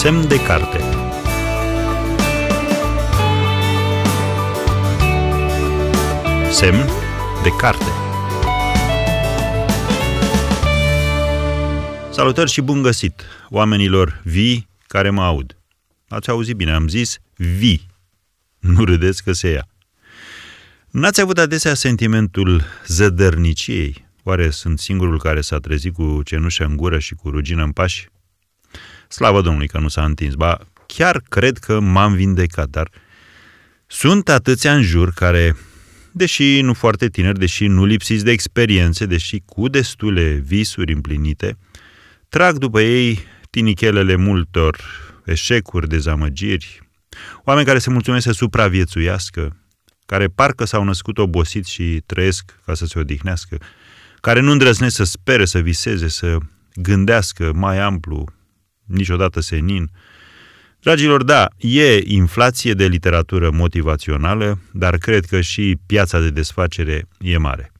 Semn 0.00 0.28
de 0.28 0.42
carte 0.42 0.78
Semn 6.50 6.88
de 7.42 7.48
carte 7.58 7.84
Salutări 12.12 12.50
și 12.50 12.60
bun 12.60 12.82
găsit, 12.82 13.22
oamenilor 13.48 14.20
vii 14.24 14.68
care 14.86 15.10
mă 15.10 15.22
aud. 15.22 15.56
Ați 16.08 16.30
auzit 16.30 16.56
bine, 16.56 16.72
am 16.72 16.88
zis 16.88 17.18
vii. 17.36 17.86
Nu 18.58 18.84
râdeți 18.84 19.22
că 19.22 19.32
se 19.32 19.48
ia. 19.48 19.68
N-ați 20.90 21.20
avut 21.20 21.38
adesea 21.38 21.74
sentimentul 21.74 22.62
zădărniciei? 22.86 24.06
Oare 24.22 24.50
sunt 24.50 24.78
singurul 24.78 25.18
care 25.18 25.40
s-a 25.40 25.58
trezit 25.58 25.94
cu 25.94 26.20
cenușă 26.24 26.64
în 26.64 26.76
gură 26.76 26.98
și 26.98 27.14
cu 27.14 27.30
rugină 27.30 27.62
în 27.62 27.72
pași? 27.72 28.08
Slavă 29.12 29.40
Domnului 29.40 29.68
că 29.68 29.78
nu 29.78 29.88
s-a 29.88 30.04
întins. 30.04 30.34
Ba, 30.34 30.58
chiar 30.86 31.22
cred 31.28 31.58
că 31.58 31.80
m-am 31.80 32.14
vindecat, 32.14 32.68
dar 32.68 32.90
sunt 33.86 34.28
atâția 34.28 34.74
în 34.74 34.82
jur 34.82 35.12
care, 35.12 35.56
deși 36.12 36.60
nu 36.60 36.74
foarte 36.74 37.08
tineri, 37.08 37.38
deși 37.38 37.66
nu 37.66 37.84
lipsiți 37.84 38.24
de 38.24 38.30
experiențe, 38.30 39.06
deși 39.06 39.42
cu 39.46 39.68
destule 39.68 40.42
visuri 40.46 40.92
împlinite, 40.92 41.58
trag 42.28 42.56
după 42.56 42.80
ei 42.80 43.18
tinichelele 43.50 44.14
multor 44.14 44.78
eșecuri, 45.24 45.88
dezamăgiri, 45.88 46.80
oameni 47.44 47.66
care 47.66 47.78
se 47.78 47.90
mulțumesc 47.90 48.24
să 48.24 48.32
supraviețuiască, 48.32 49.56
care 50.06 50.26
parcă 50.26 50.64
s-au 50.64 50.84
născut 50.84 51.18
obosiți 51.18 51.70
și 51.70 52.02
trăiesc 52.06 52.58
ca 52.64 52.74
să 52.74 52.86
se 52.86 52.98
odihnească, 52.98 53.58
care 54.20 54.40
nu 54.40 54.50
îndrăznesc 54.50 54.96
să 54.96 55.04
spere, 55.04 55.44
să 55.44 55.58
viseze, 55.58 56.08
să 56.08 56.38
gândească 56.74 57.52
mai 57.54 57.78
amplu, 57.78 58.38
niciodată 58.90 59.40
senin. 59.40 59.90
Dragilor, 60.80 61.22
da, 61.22 61.48
e 61.58 62.02
inflație 62.04 62.72
de 62.72 62.86
literatură 62.86 63.50
motivațională, 63.50 64.58
dar 64.72 64.96
cred 64.96 65.24
că 65.24 65.40
și 65.40 65.76
piața 65.86 66.20
de 66.20 66.30
desfacere 66.30 67.08
e 67.18 67.36
mare. 67.36 67.72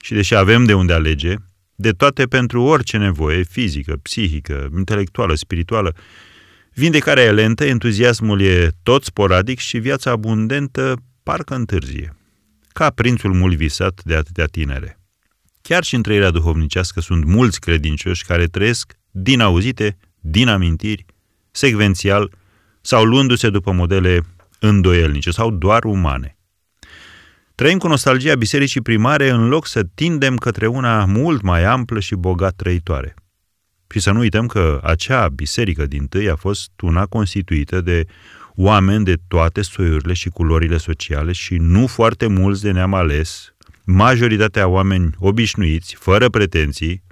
Și 0.00 0.12
deși 0.14 0.34
avem 0.34 0.64
de 0.64 0.74
unde 0.74 0.92
alege, 0.92 1.34
de 1.74 1.90
toate 1.90 2.26
pentru 2.26 2.62
orice 2.62 2.96
nevoie, 2.96 3.42
fizică, 3.42 3.96
psihică, 4.02 4.68
intelectuală, 4.76 5.34
spirituală, 5.34 5.94
vindecarea 6.74 7.24
e 7.24 7.32
lentă, 7.32 7.64
entuziasmul 7.64 8.40
e 8.40 8.70
tot 8.82 9.04
sporadic 9.04 9.58
și 9.58 9.78
viața 9.78 10.10
abundentă 10.10 11.02
parcă 11.22 11.54
întârzie. 11.54 12.16
Ca 12.72 12.90
prințul 12.90 13.32
mult 13.32 13.56
visat 13.56 14.00
de 14.04 14.14
atâtea 14.14 14.46
tinere. 14.46 14.98
Chiar 15.62 15.84
și 15.84 15.94
în 15.94 16.02
trăirea 16.02 16.30
duhovnicească 16.30 17.00
sunt 17.00 17.24
mulți 17.24 17.60
credincioși 17.60 18.24
care 18.24 18.46
trăiesc 18.46 18.92
din 19.10 19.40
auzite, 19.40 19.96
din 20.26 20.48
amintiri, 20.48 21.06
secvențial 21.50 22.32
sau 22.80 23.04
luându-se 23.04 23.50
după 23.50 23.72
modele 23.72 24.20
îndoielnice 24.58 25.30
sau 25.30 25.50
doar 25.50 25.84
umane. 25.84 26.36
Trăim 27.54 27.78
cu 27.78 27.88
nostalgia 27.88 28.34
bisericii 28.34 28.80
primare 28.80 29.28
în 29.28 29.48
loc 29.48 29.66
să 29.66 29.82
tindem 29.94 30.36
către 30.36 30.66
una 30.66 31.04
mult 31.04 31.42
mai 31.42 31.64
amplă 31.64 32.00
și 32.00 32.14
bogat 32.14 32.54
trăitoare. 32.56 33.14
Și 33.90 34.00
să 34.00 34.10
nu 34.10 34.18
uităm 34.18 34.46
că 34.46 34.80
acea 34.82 35.28
biserică 35.28 35.86
din 35.86 36.06
tâi 36.06 36.30
a 36.30 36.36
fost 36.36 36.70
una 36.80 37.06
constituită 37.06 37.80
de 37.80 38.06
oameni 38.54 39.04
de 39.04 39.16
toate 39.28 39.62
soiurile 39.62 40.12
și 40.12 40.28
culorile 40.28 40.76
sociale 40.76 41.32
și 41.32 41.54
nu 41.54 41.86
foarte 41.86 42.26
mulți 42.26 42.62
de 42.62 42.70
neam 42.70 42.94
ales, 42.94 43.54
majoritatea 43.84 44.68
oameni 44.68 45.14
obișnuiți, 45.18 45.94
fără 45.94 46.28
pretenții, 46.28 47.02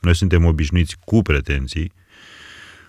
noi 0.00 0.14
suntem 0.14 0.44
obișnuiți 0.44 0.96
cu 1.04 1.22
pretenții, 1.22 1.92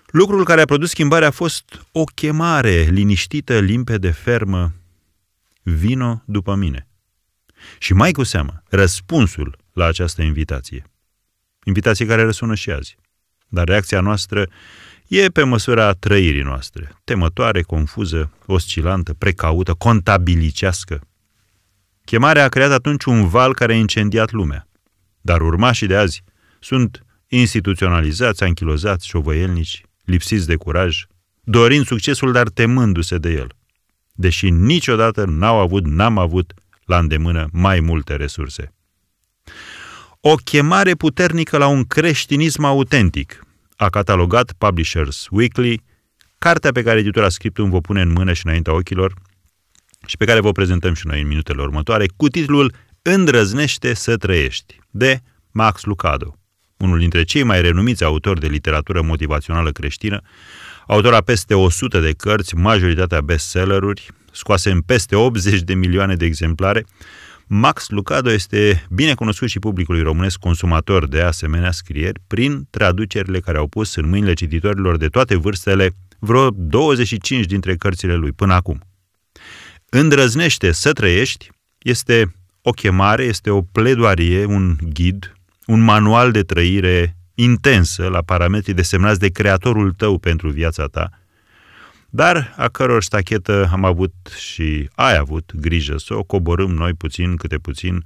lucrul 0.08 0.44
care 0.44 0.61
a 0.61 0.66
produs 0.66 0.89
schimbarea 0.89 1.27
a 1.27 1.31
fost 1.31 1.86
o 1.91 2.03
chemare 2.03 2.81
liniștită, 2.81 3.59
limpede, 3.59 4.11
fermă, 4.11 4.73
vino 5.61 6.21
după 6.26 6.55
mine. 6.55 6.87
Și 7.80 7.93
mai 7.93 8.11
cu 8.11 8.23
seamă, 8.23 8.64
răspunsul 8.70 9.58
la 9.73 9.86
această 9.86 10.21
invitație. 10.21 10.83
Invitație 11.64 12.05
care 12.05 12.23
răsună 12.23 12.55
și 12.55 12.71
azi. 12.71 12.98
Dar 13.48 13.67
reacția 13.67 14.02
noastră 14.02 14.49
e 15.08 15.27
pe 15.27 15.43
măsura 15.43 15.93
trăirii 15.93 16.42
noastre. 16.42 16.92
Temătoare, 17.03 17.61
confuză, 17.61 18.32
oscilantă, 18.45 19.14
precaută, 19.14 19.73
contabilicească, 19.73 21.02
Chemarea 22.09 22.43
a 22.43 22.48
creat 22.49 22.71
atunci 22.71 23.03
un 23.03 23.27
val 23.27 23.53
care 23.53 23.73
a 23.73 23.76
incendiat 23.76 24.32
lumea. 24.32 24.67
Dar 25.21 25.42
urmașii 25.42 25.87
de 25.87 25.95
azi 25.95 26.23
sunt 26.59 27.05
instituționalizați, 27.27 28.43
anchilozați, 28.43 29.08
șovăielnici, 29.08 29.82
lipsiți 30.08 30.48
de 30.48 30.56
curaj, 30.56 31.06
dorind 31.44 31.86
succesul, 31.86 32.32
dar 32.32 32.50
temându-se 32.50 33.18
de 33.18 33.30
el. 33.30 33.48
Deși 34.14 34.50
niciodată 34.50 35.26
n-au 35.26 35.60
avut, 35.60 35.86
n-am 35.86 36.18
avut 36.18 36.54
la 36.86 36.98
îndemână 36.98 37.48
mai 37.52 37.80
multe 37.80 38.16
resurse. 38.16 38.73
O 40.20 40.36
chemare 40.36 40.95
puternică 40.95 41.58
la 41.58 41.68
un 41.68 41.84
creștinism 41.84 42.64
autentic, 42.64 43.45
a 43.76 43.90
catalogat 43.90 44.54
Publishers 44.58 45.28
Weekly, 45.32 45.84
cartea 46.38 46.72
pe 46.72 46.84
care 46.84 47.00
editura 47.00 47.30
Scriptum 47.30 47.70
vă 47.70 47.82
pune 47.82 48.02
în 48.02 48.12
mână 48.12 48.34
și 48.34 48.45
înaintea 48.45 48.74
ochilor, 48.74 49.14
și 50.06 50.18
pe 50.18 50.26
care 50.26 50.39
vă 50.39 50.52
prezentăm 50.52 50.94
și 50.94 51.08
noi 51.08 51.22
în 51.22 51.28
minutele 51.28 51.62
următoare, 51.62 52.06
cu 52.16 52.28
titlul 52.28 52.74
Îndrăznește 53.02 53.94
să 53.94 54.18
trăiești, 54.18 54.80
de 54.89 55.20
Max 55.52 55.84
Lucado, 55.84 56.36
unul 56.77 56.99
dintre 56.99 57.23
cei 57.23 57.43
mai 57.43 57.61
renumiți 57.61 58.04
autori 58.04 58.39
de 58.39 58.48
literatură 58.48 59.02
motivațională 59.02 59.71
creștină, 59.71 60.21
autor 60.88 61.14
a 61.14 61.21
peste 61.21 61.54
100 61.54 61.99
de 61.99 62.11
cărți, 62.11 62.55
majoritatea 62.55 63.21
bestselleruri, 63.21 64.10
scoase 64.32 64.71
în 64.71 64.82
peste 64.82 65.15
80 65.15 65.61
de 65.61 65.73
milioane 65.73 66.15
de 66.15 66.26
exemplare, 66.26 66.86
Max 67.49 67.89
Lucado 67.89 68.32
este 68.32 68.86
bine 68.89 69.14
cunoscut 69.14 69.49
și 69.49 69.60
publicului 69.60 70.02
românesc 70.02 70.38
consumator 70.39 71.08
de 71.08 71.21
asemenea 71.21 71.71
scrieri 71.71 72.20
prin 72.27 72.67
traducerile 72.70 73.39
care 73.39 73.58
au 73.58 73.67
pus 73.67 73.95
în 73.95 74.09
mâinile 74.09 74.33
cititorilor 74.33 74.98
de 74.98 75.08
toate 75.08 75.36
vârstele 75.36 75.95
vreo 76.20 76.49
25 76.49 77.45
dintre 77.45 77.76
cărțile 77.76 78.15
lui 78.15 78.32
până 78.32 78.54
acum. 78.54 78.82
Îndrăznește 79.89 80.71
să 80.71 80.94
trăiești 80.94 81.49
este 81.77 82.36
o 82.61 82.71
chemare, 82.71 83.23
este 83.23 83.49
o 83.49 83.61
pledoarie, 83.61 84.45
un 84.45 84.76
ghid, 84.94 85.36
un 85.67 85.80
manual 85.80 86.32
de 86.32 86.42
trăire 86.42 87.17
intensă 87.36 88.08
la 88.08 88.22
parametrii 88.22 88.73
desemnați 88.73 89.20
de 89.20 89.30
creatorul 89.30 89.92
tău 89.92 90.17
pentru 90.20 90.50
viața 90.50 90.86
ta, 90.86 91.10
dar 92.10 92.54
a 92.58 92.67
căror 92.67 93.04
stachetă 93.04 93.70
am 93.72 93.86
avut 93.86 94.14
și 94.38 94.89
ai 94.95 95.17
avut 95.17 95.52
grijă 95.56 95.98
să 95.98 96.14
o 96.14 96.23
coborâm 96.23 96.72
noi 96.72 96.94
puțin 96.94 97.36
câte 97.36 97.58
puțin 97.58 98.06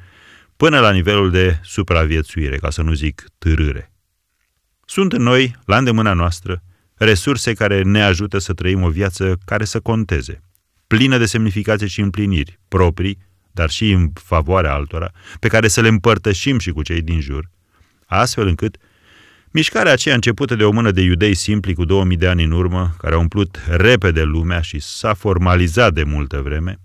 până 0.58 0.80
la 0.80 0.92
nivelul 0.92 1.32
de 1.32 1.60
supraviețuire, 1.64 2.58
ca 2.58 2.70
să 2.70 2.82
nu 2.82 2.94
zic 2.94 3.26
târâre. 3.38 3.92
Sunt 4.86 5.14
în 5.14 5.22
noi, 5.22 5.56
la 5.66 5.78
îndemâna 5.78 6.14
noastră, 6.14 6.64
resurse 6.96 7.54
care 7.54 7.82
ne 7.82 8.04
ajută 8.04 8.38
să 8.38 8.54
trăim 8.54 8.84
o 8.84 8.90
viață 8.90 9.38
care 9.46 9.66
să 9.66 9.80
conteze– 9.80 10.42
plină 10.96 11.18
de 11.18 11.26
semnificație 11.26 11.88
și 11.88 12.02
împliniri 12.02 12.60
proprii, 12.68 13.18
dar 13.52 13.70
și 13.70 13.92
în 13.92 14.12
favoarea 14.14 14.74
altora, 14.74 15.12
pe 15.40 15.48
care 15.48 15.68
să 15.68 15.82
le 15.82 15.88
împărtășim 15.88 16.60
și 16.60 16.72
cu 16.72 16.82
cei 16.82 17.02
din 17.02 17.20
jur, 17.20 17.50
astfel 18.06 18.48
încât 18.48 18.78
mișcarea 19.52 19.92
aceea 19.92 20.16
începută 20.16 20.56
de 20.56 20.64
o 20.64 20.72
mână 20.72 20.92
de 20.92 21.02
iudei 21.02 21.34
simpli 21.34 21.74
cu 21.74 21.86
2000 21.86 22.18
de 22.18 22.28
ani 22.28 22.44
în 22.44 22.52
urmă, 22.52 22.96
care 22.98 23.14
au 23.14 23.22
umplut 23.22 23.60
repede 23.68 24.24
lumea 24.24 24.62
și 24.62 24.80
s-a 24.80 25.14
formalizat 25.14 25.94
de 25.94 26.04
multă 26.04 26.42
vreme, 26.42 26.80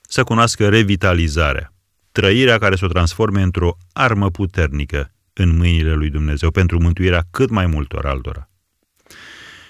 să 0.00 0.24
cunoască 0.24 0.68
revitalizarea, 0.68 1.72
trăirea 2.12 2.58
care 2.58 2.76
să 2.76 2.84
o 2.84 2.88
transforme 2.88 3.42
într-o 3.42 3.76
armă 3.92 4.30
puternică 4.30 5.12
în 5.32 5.56
mâinile 5.56 5.92
lui 5.92 6.10
Dumnezeu 6.10 6.50
pentru 6.50 6.80
mântuirea 6.80 7.22
cât 7.30 7.50
mai 7.50 7.66
multor 7.66 8.06
altora. 8.06 8.48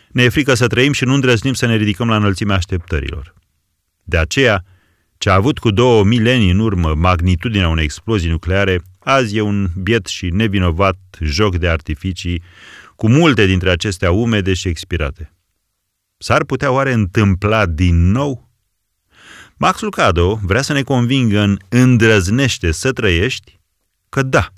Ne 0.09 0.23
e 0.23 0.29
frică 0.29 0.55
să 0.55 0.67
trăim 0.67 0.93
și 0.93 1.05
nu 1.05 1.15
îndrăznim 1.15 1.53
să 1.53 1.67
ne 1.67 1.77
ridicăm 1.77 2.09
la 2.09 2.17
înălțimea 2.17 2.57
așteptărilor. 2.57 3.35
De 4.03 4.19
aceea, 4.19 4.65
ce 5.21 5.31
a 5.31 5.35
avut 5.35 5.59
cu 5.59 5.71
două 5.71 6.05
milenii 6.05 6.51
în 6.51 6.59
urmă 6.59 6.95
magnitudinea 6.95 7.69
unei 7.69 7.85
explozii 7.85 8.31
nucleare, 8.31 8.83
azi 8.99 9.37
e 9.37 9.41
un 9.41 9.69
biet 9.83 10.07
și 10.07 10.31
nevinovat 10.31 10.99
joc 11.21 11.57
de 11.57 11.69
artificii, 11.69 12.43
cu 12.97 13.09
multe 13.09 13.47
dintre 13.47 13.71
acestea 13.71 14.11
umede 14.11 14.55
și 14.55 14.69
expirate. 14.69 15.33
S-ar 16.19 16.45
putea 16.45 16.71
oare 16.71 16.93
întâmpla 16.93 17.67
din 17.67 18.11
nou? 18.11 18.51
Max 19.57 19.81
Lucado 19.81 20.41
vrea 20.43 20.63
să 20.63 20.73
ne 20.73 20.83
convingă 20.83 21.41
în 21.41 21.59
îndrăznește 21.69 22.71
să 22.71 22.93
trăiești 22.93 23.61
că 24.09 24.23
da, 24.23 24.49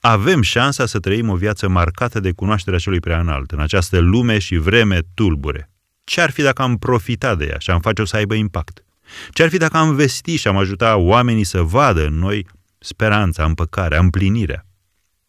avem 0.00 0.42
șansa 0.42 0.86
să 0.86 0.98
trăim 0.98 1.28
o 1.28 1.36
viață 1.36 1.68
marcată 1.68 2.20
de 2.20 2.32
cunoașterea 2.32 2.78
celui 2.78 3.00
prea 3.00 3.20
înalt, 3.20 3.50
în 3.50 3.60
această 3.60 3.98
lume 3.98 4.38
și 4.38 4.56
vreme 4.56 5.00
tulbure. 5.14 5.70
Ce 6.04 6.20
ar 6.20 6.30
fi 6.30 6.42
dacă 6.42 6.62
am 6.62 6.76
profita 6.76 7.34
de 7.34 7.46
ea 7.46 7.58
și 7.58 7.70
am 7.70 7.80
face-o 7.80 8.04
să 8.04 8.16
aibă 8.16 8.34
impact? 8.34 8.84
Ce 9.30 9.42
ar 9.42 9.48
fi 9.48 9.56
dacă 9.56 9.76
am 9.76 9.94
vesti 9.94 10.36
și 10.36 10.48
am 10.48 10.56
ajuta 10.56 10.96
oamenii 10.96 11.44
să 11.44 11.62
vadă 11.62 12.06
în 12.06 12.14
noi 12.14 12.46
speranța, 12.78 13.44
împăcarea, 13.44 13.98
împlinirea? 13.98 14.66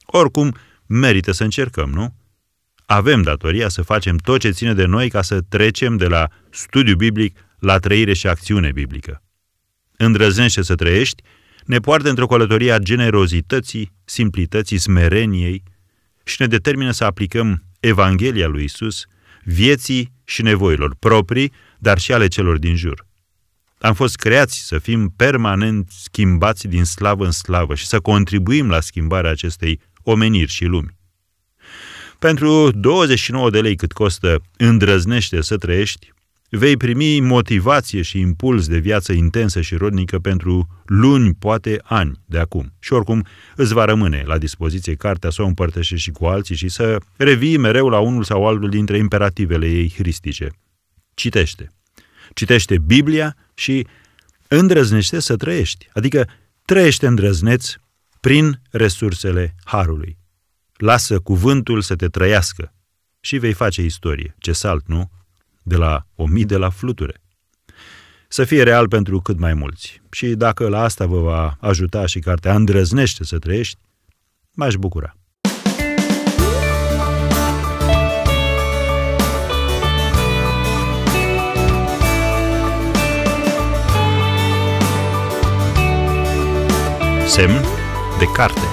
Oricum, 0.06 0.56
merită 0.86 1.32
să 1.32 1.44
încercăm, 1.44 1.90
nu? 1.90 2.14
avem 2.86 3.22
datoria 3.22 3.70
să 3.70 3.82
facem 3.82 4.18
tot 4.18 4.40
ce 4.40 4.50
ține 4.50 4.74
de 4.74 4.86
noi 4.86 5.10
ca 5.10 5.22
să 5.22 5.42
trecem 5.42 5.98
de 5.98 6.08
la 6.08 6.28
studiu 6.50 6.96
biblic 6.96 7.40
la 7.60 7.78
trăire 7.78 8.14
și 8.14 8.28
acțiune 8.28 8.72
biblică. 8.72 9.22
Îndrăznește 9.98 10.62
să 10.62 10.76
trăiești 10.76 11.24
ne 11.66 11.80
poartă 11.80 12.10
într-o 12.10 12.28
călătorie 12.28 12.72
a 12.72 12.78
generozității, 12.78 13.92
simplității, 14.06 14.78
smereniei 14.78 15.64
și 16.24 16.36
ne 16.40 16.48
determină 16.48 16.92
să 16.92 17.04
aplicăm 17.04 17.64
Evanghelia 17.80 18.48
lui 18.48 18.64
Isus 18.64 19.06
vieții 19.44 20.14
și 20.24 20.42
nevoilor 20.42 20.96
proprii, 21.00 21.54
dar 21.78 22.00
și 22.00 22.14
ale 22.14 22.28
celor 22.28 22.58
din 22.58 22.76
jur. 22.76 23.06
Am 23.84 23.94
fost 23.94 24.16
creați 24.16 24.68
să 24.68 24.78
fim 24.78 25.14
permanent 25.16 25.90
schimbați 25.90 26.68
din 26.68 26.84
slavă 26.84 27.26
în 27.26 27.32
slavă 27.32 27.76
și 27.76 27.86
să 27.86 28.00
contribuim 28.00 28.70
la 28.70 28.80
schimbarea 28.80 29.32
acestei 29.32 29.80
omeniri 30.04 30.52
și 30.52 30.66
lumi. 30.66 30.98
Pentru 32.20 32.72
29 32.72 33.50
de 33.50 33.62
lei 33.62 33.76
cât 33.76 33.92
costă 33.92 34.42
îndrăznește 34.58 35.42
să 35.42 35.58
trăiești, 35.58 36.12
vei 36.50 36.78
primi 36.78 37.20
motivație 37.20 38.02
și 38.02 38.20
impuls 38.20 38.68
de 38.68 38.78
viață 38.78 39.14
intensă 39.14 39.62
și 39.62 39.76
rodnică 39.76 40.20
pentru 40.20 40.68
luni, 40.86 41.34
poate 41.34 41.82
ani 41.84 42.20
de 42.26 42.40
acum. 42.40 42.74
Și 42.80 42.94
oricum 42.94 43.26
îți 43.56 43.74
va 43.74 43.86
rămâne 43.86 44.24
la 44.26 44.38
dispoziție 44.38 44.96
cartea 44.96 45.30
să 45.30 45.42
o 45.42 45.46
împărtășești 45.46 46.04
și 46.04 46.12
cu 46.12 46.26
alții 46.26 46.56
și 46.56 46.70
să 46.70 46.98
revii 47.18 47.58
mereu 47.58 47.90
la 47.90 48.00
unul 48.00 48.24
sau 48.24 48.48
altul 48.48 48.70
dintre 48.70 48.98
imperativele 48.98 49.68
ei 49.68 49.94
hristice. 49.98 50.50
Citește. 51.14 51.72
Citește 52.34 52.78
Biblia 52.78 53.36
și 53.54 53.88
îndrăznește 54.48 55.20
să 55.20 55.36
trăiești. 55.36 55.90
Adică 55.94 56.30
trăiește 56.66 57.08
îndrăzneț 57.08 57.74
prin 58.20 58.62
resursele 58.70 59.56
Harului. 59.64 60.18
Lasă 60.74 61.20
cuvântul 61.20 61.82
să 61.82 61.96
te 61.96 62.08
trăiască 62.08 62.74
și 63.20 63.38
vei 63.38 63.54
face 63.54 63.82
istorie. 63.82 64.36
Ce 64.40 64.52
salt, 64.52 64.88
nu? 64.88 65.12
De 65.64 65.76
la 65.76 66.08
o 66.16 66.26
mii 66.26 66.46
de 66.46 66.58
la 66.58 66.70
fluture. 66.70 67.22
Să 68.28 68.44
fie 68.44 68.64
real 68.64 68.88
pentru 68.88 69.20
cât 69.20 69.40
mai 69.40 69.54
mulți. 69.54 70.02
Și 70.12 70.28
dacă 70.28 70.68
la 70.68 70.84
asta 70.84 71.06
vă 71.06 71.22
va 71.22 71.58
ajuta 71.60 72.06
și 72.06 72.20
cartea 72.20 72.56
Îndrăznește 72.56 73.24
să 73.24 73.40
trăiești, 73.40 73.80
m-aș 74.52 74.76
bucura. 74.76 75.18
Semn 87.34 87.64
de 88.20 88.28
carte. 88.28 88.73